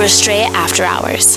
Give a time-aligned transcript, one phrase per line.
[0.00, 1.29] Super Stray After Hours.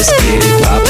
[0.00, 0.87] espírito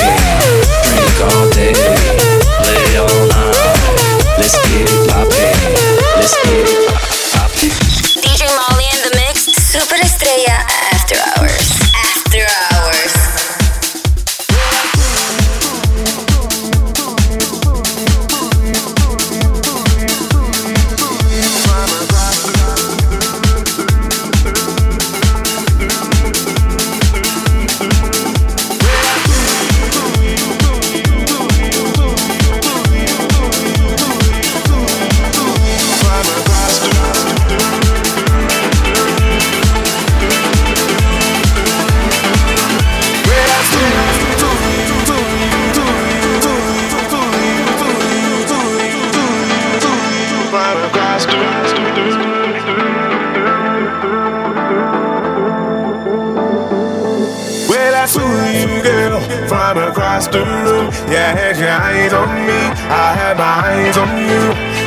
[59.75, 60.89] climb across the room.
[61.13, 64.45] Yeah, had your eyes on me, I had my eyes on you.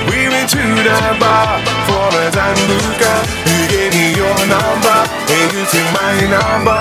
[0.10, 3.14] We went to the bar for a Sambuca.
[3.46, 4.98] You gave me your number,
[5.30, 6.80] and you took my number.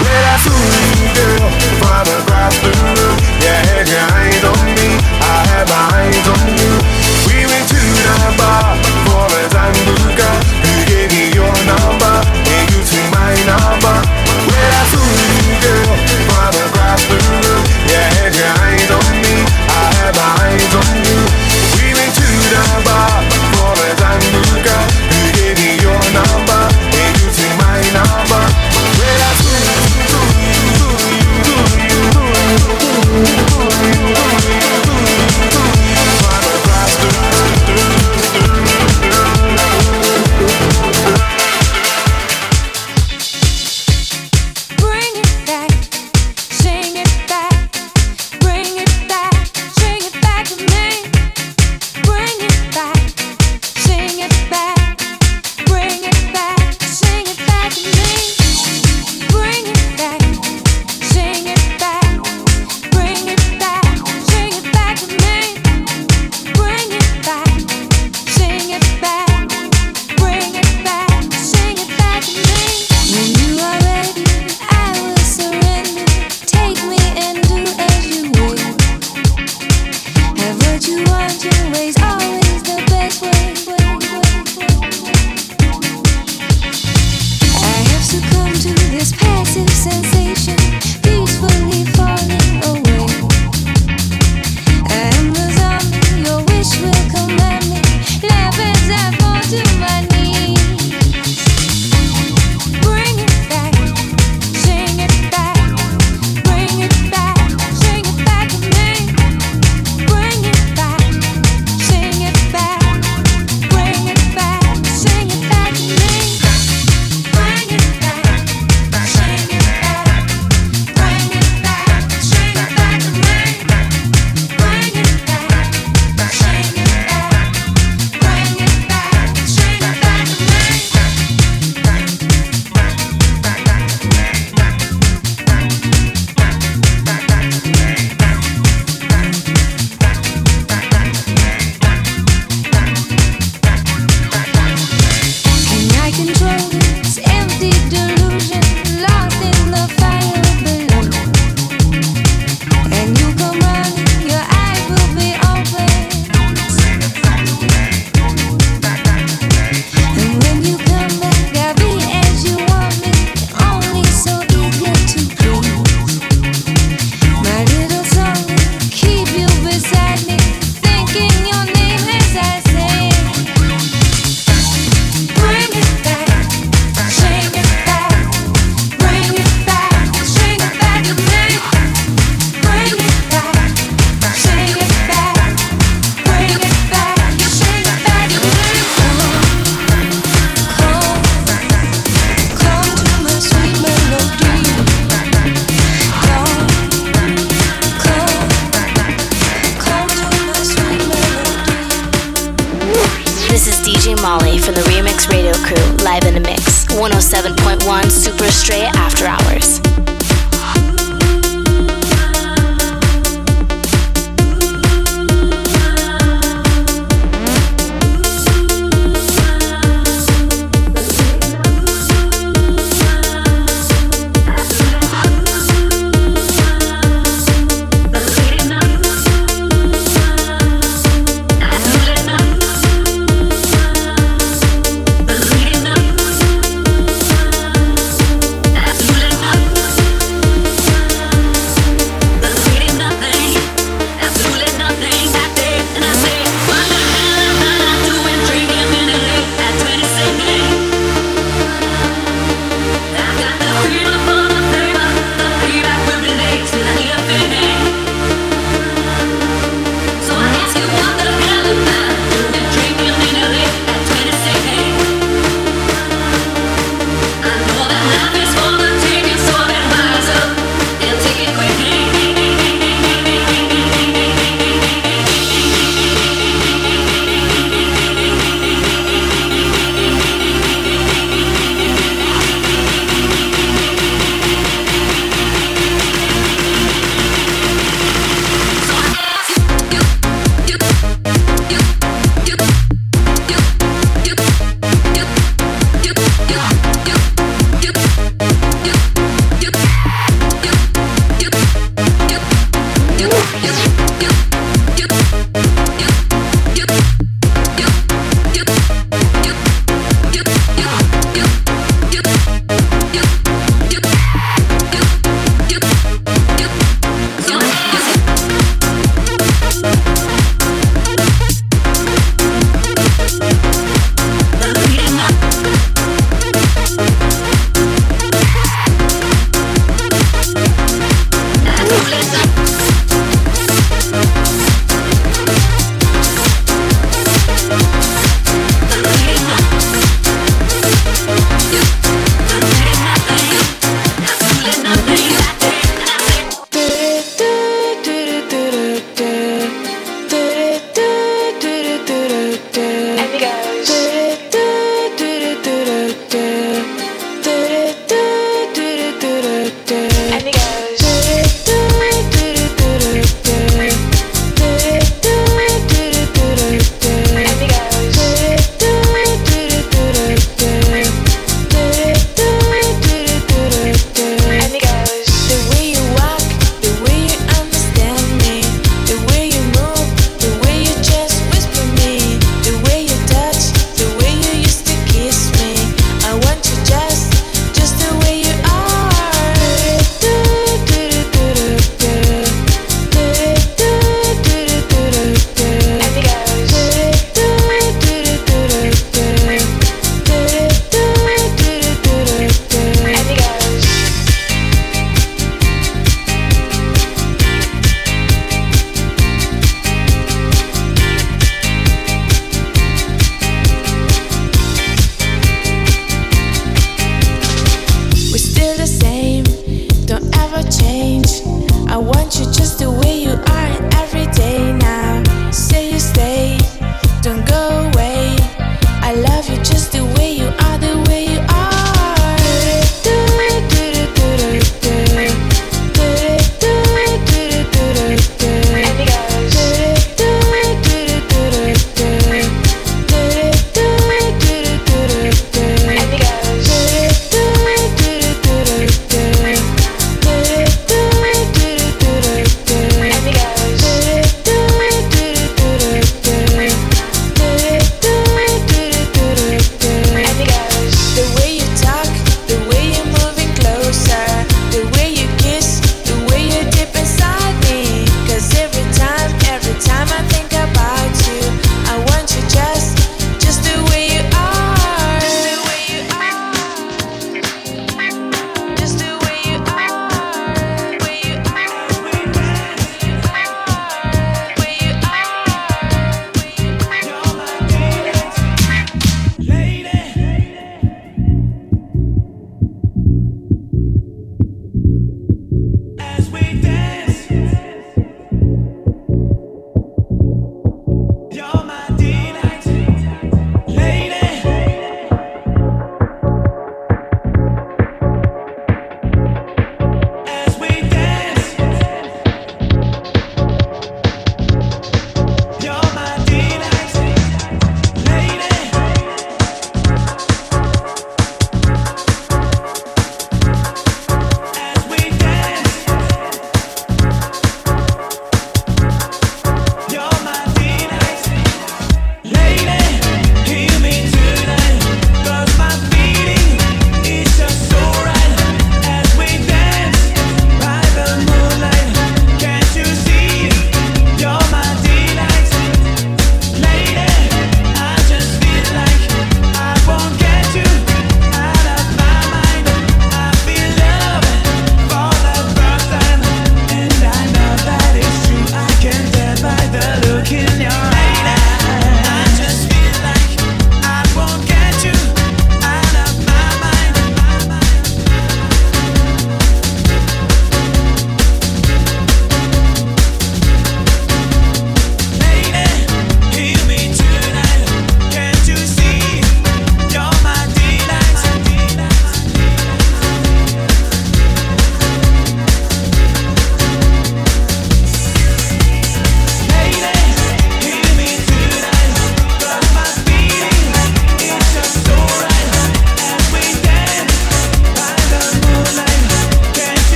[0.00, 0.60] When I saw
[0.96, 1.48] you, girl,
[1.80, 3.16] from across the room.
[3.44, 4.88] Yeah, had your eyes on me,
[5.20, 6.72] I had my eyes on you.
[7.28, 10.30] We went to the bar for a Sambuca.
[10.64, 12.16] You gave me your number,
[12.48, 13.96] and you took my number.
[14.48, 15.31] When I saw you.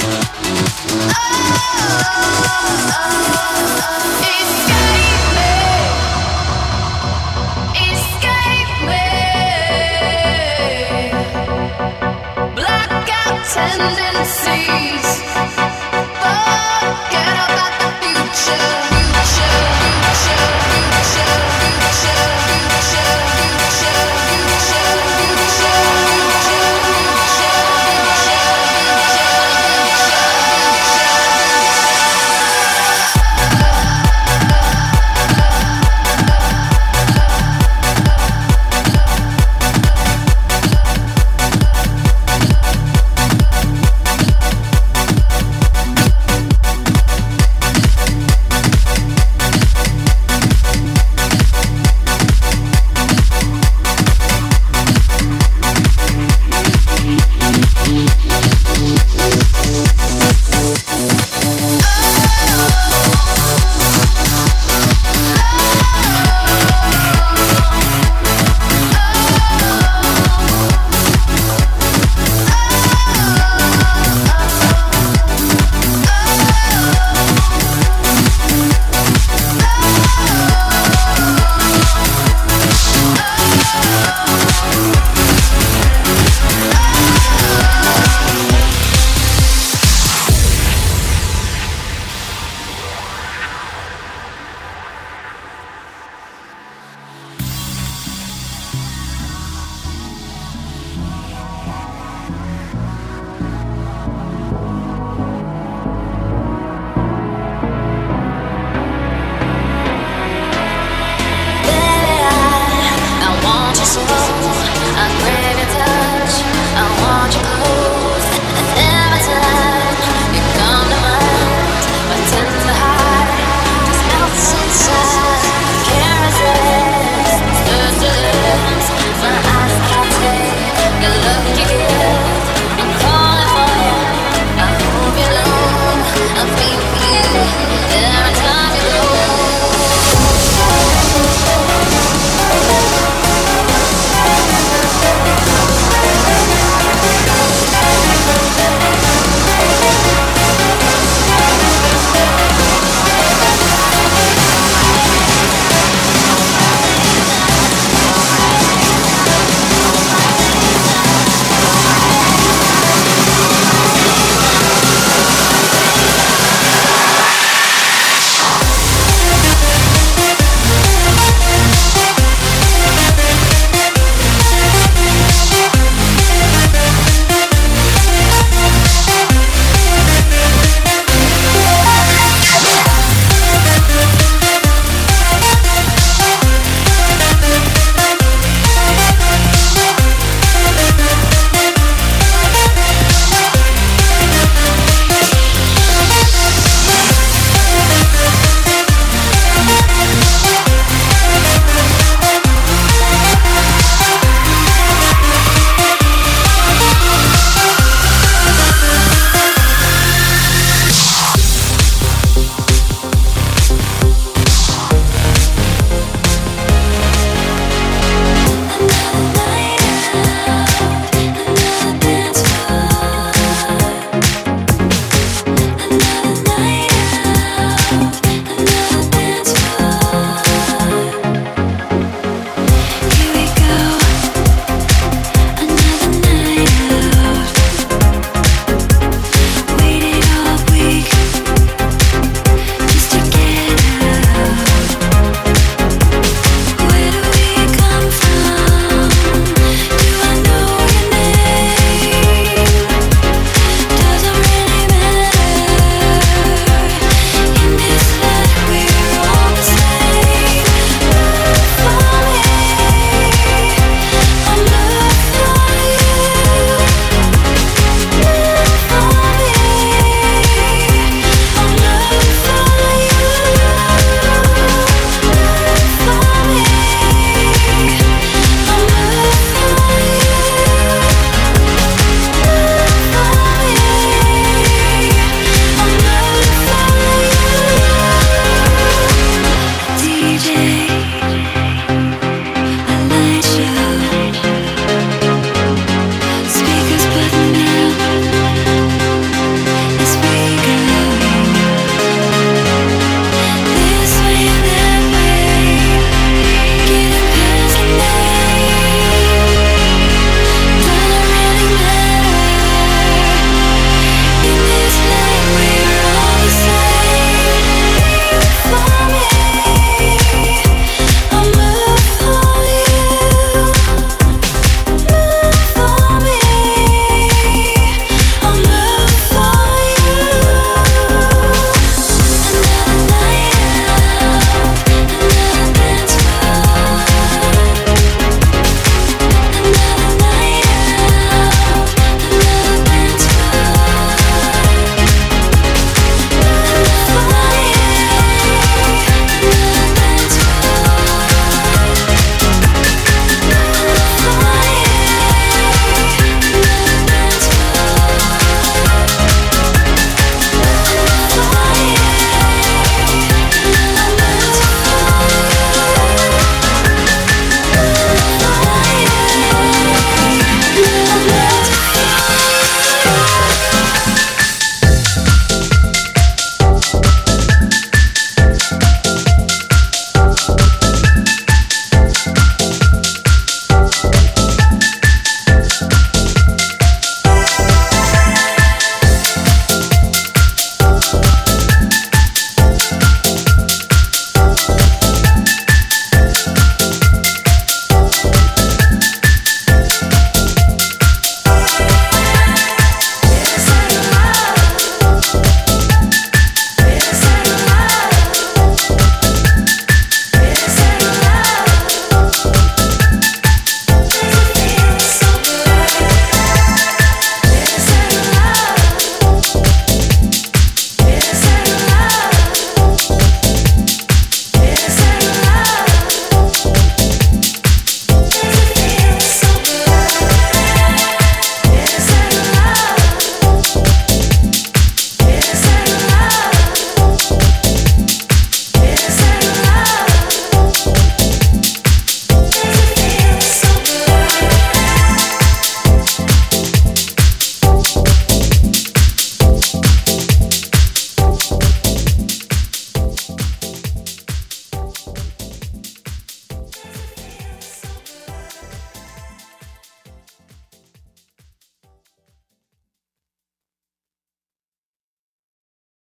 [0.00, 1.37] Oh.